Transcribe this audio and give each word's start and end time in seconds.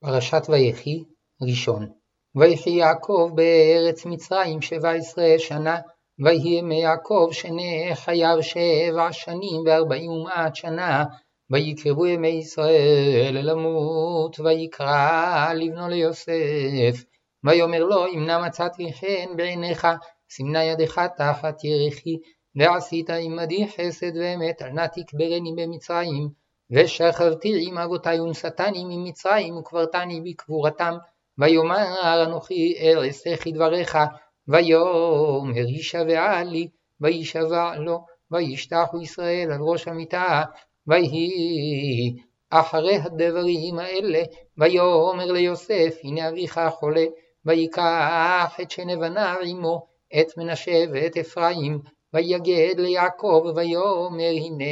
פרשת 0.00 0.42
ויחי, 0.48 1.04
ראשון. 1.42 1.88
ויחי 2.36 2.70
יעקב 2.70 3.30
בארץ 3.34 4.06
מצרים 4.06 4.62
שבע 4.62 4.90
עשרה 4.90 5.38
שנה, 5.38 5.76
ויהי 6.18 6.58
ימי 6.58 6.82
יעקב 6.82 7.28
שני 7.32 7.90
חייו 7.94 8.42
שבע 8.42 9.12
שנים 9.12 9.62
וארבעים 9.66 10.10
ומעט 10.10 10.54
שנה, 10.54 11.04
ויקרבו 11.50 12.06
ימי 12.06 12.28
ישראל 12.28 13.38
למות, 13.42 14.40
ויקרא 14.40 15.52
לבנו 15.54 15.88
ליוסף. 15.88 17.04
ויאמר 17.44 17.84
לו 17.84 18.06
אם 18.06 18.26
נא 18.26 18.46
מצאתי 18.46 18.92
חן 18.92 19.36
בעיניך, 19.36 19.86
סימנה 20.30 20.64
ידך 20.64 21.00
תחת 21.16 21.64
ירכי, 21.64 22.16
ועשית 22.56 23.10
עמדי 23.10 23.66
חסד 23.68 24.16
ואמת, 24.16 24.62
אל 24.62 24.70
נא 24.70 24.86
תקברני 24.86 25.52
במצרים. 25.56 26.28
ושכבתי 26.70 27.66
עם 27.66 27.78
אבותי 27.78 28.20
ונשאתני 28.20 28.84
ממצרים 28.84 29.56
וקברתני 29.56 30.20
בקבורתם. 30.20 30.94
ויאמר 31.38 32.24
אנוכי 32.26 32.74
אעשה 32.96 33.36
כדבריך 33.36 33.98
ויאמר 34.48 35.68
ישבעה 35.68 36.44
לי 36.44 36.68
וישבע 37.00 37.76
לו 37.76 38.04
וישתחו 38.30 39.02
ישראל 39.02 39.52
על 39.52 39.60
ראש 39.60 39.88
המיטה 39.88 40.42
ויהי 40.86 42.16
אחרי 42.50 42.96
הדברים 42.96 43.78
האלה. 43.78 44.22
ויאמר 44.58 45.32
ליוסף 45.32 45.98
הנה 46.04 46.28
אביך 46.28 46.60
חולה 46.70 47.04
ויקח 47.44 48.56
את 48.62 48.70
שני 48.70 48.96
בניו 48.96 49.36
עמו 49.44 49.86
את 50.20 50.36
מנשה 50.36 50.84
ואת 50.92 51.16
אפרים 51.16 51.80
ויגד 52.14 52.74
ליעקב 52.78 53.52
ויאמר 53.56 54.32
הנה 54.44 54.64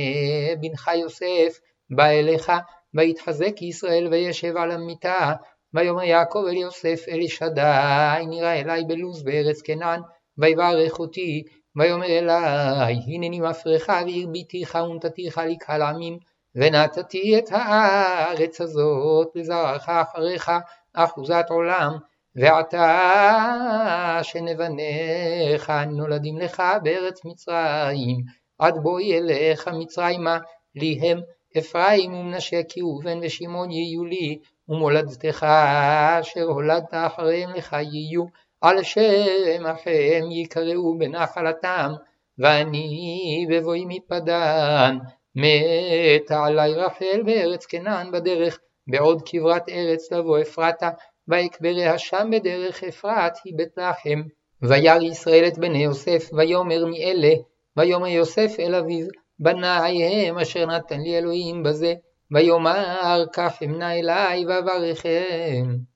בנך 0.60 0.90
יוסף 0.96 1.60
בא 1.90 2.06
אליך, 2.06 2.52
ויתחזק 2.94 3.62
ישראל 3.62 4.08
וישב 4.10 4.56
על 4.56 4.70
המיטה, 4.70 5.32
ויאמר 5.74 6.02
יעקב 6.02 6.44
אל 6.48 6.56
יוסף 6.56 7.04
אל 7.08 7.20
ישדי, 7.20 8.26
נראה 8.28 8.60
אלי 8.60 8.84
בלוז 8.84 9.22
בארץ 9.22 9.62
כנען, 9.62 10.00
ויברך 10.38 10.98
אותי, 10.98 11.42
ויאמר 11.76 12.06
אלי, 12.06 12.94
הנני 13.06 13.40
מפרך 13.40 13.88
והרביתיך 13.88 14.74
ונתתיך 14.74 15.38
לקהל 15.38 15.82
עמים, 15.82 16.18
ונתתי 16.54 17.38
את 17.38 17.48
הארץ 17.50 18.60
הזאת 18.60 19.28
לזרעך 19.34 19.88
אחריך 19.88 20.50
אחוזת 20.94 21.46
עולם, 21.48 21.96
ועתה 22.36 24.20
שנבניך 24.22 25.72
נולדים 25.86 26.38
לך 26.38 26.62
בארץ 26.82 27.24
מצרים, 27.24 28.16
עד 28.58 28.74
בואי 28.82 29.18
אליך 29.18 29.68
מצרימה, 29.68 30.38
לי 30.74 30.98
הם 31.02 31.20
אפרים 31.58 32.14
ומנשה 32.14 32.62
כי 32.68 32.80
ראובן 32.80 33.18
ושמעון 33.22 33.70
יהיו 33.70 34.04
לי, 34.04 34.38
ומולדתך 34.68 35.46
אשר 36.20 36.42
הולדת 36.42 36.90
אחריהם 36.92 37.50
לך 37.50 37.76
יהיו, 37.92 38.24
על 38.60 38.82
שם 38.82 39.66
אחיהם 39.66 40.30
יקראו 40.30 40.98
בנחלתם, 40.98 41.90
ואני 42.38 43.46
בבואי 43.50 43.84
מפדן, 43.88 44.98
מתה 45.34 46.44
עלי 46.44 46.74
רחל 46.74 47.22
בארץ 47.24 47.66
כנען 47.66 48.12
בדרך, 48.12 48.58
בעוד 48.86 49.22
כברת 49.26 49.68
ארץ 49.68 50.12
לבוא 50.12 50.40
אפרתה, 50.40 50.90
ויקבריה 51.28 51.98
שם 51.98 52.30
בדרך 52.32 52.84
אפרת 52.84 53.32
היא 53.44 53.54
בית 53.56 53.78
לחם. 53.78 54.22
וירא 54.62 55.02
ישראל 55.02 55.44
את 55.46 55.58
בני 55.58 55.84
יוסף, 55.84 56.30
ויאמר 56.32 56.84
מי 56.86 57.04
אלה, 57.04 57.34
ויאמר 57.76 58.06
יוסף 58.06 58.56
אל 58.58 58.74
אביו, 58.74 59.06
בניי 59.38 60.02
הם 60.04 60.38
אשר 60.38 60.66
נתן 60.66 61.00
לי 61.00 61.18
אלוהים 61.18 61.62
בזה, 61.62 61.94
ויאמר 62.30 63.24
קח 63.32 63.58
אמנה 63.64 63.92
אלי 63.92 64.46
ואברכם. 64.46 65.86